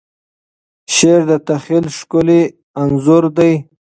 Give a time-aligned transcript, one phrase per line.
[0.95, 2.41] شعر د تخیل ښکلی
[2.81, 3.53] انځور دی.